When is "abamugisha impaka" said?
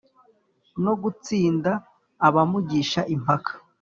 2.27-3.51